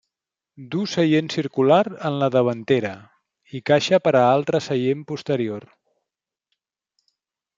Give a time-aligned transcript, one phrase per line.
[0.75, 2.93] Duu seient circular en la davantera
[3.59, 5.69] i caixa per a altre seient posterior.